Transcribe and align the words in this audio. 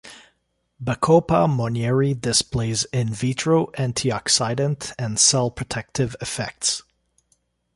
"Bacopa 0.83 1.45
monnieri" 1.47 2.15
displays 2.19 2.85
"in 2.85 3.09
vitro" 3.09 3.67
antioxidant 3.77 4.93
and 4.97 5.19
cell-protective 5.19 6.15
effects. 6.19 6.81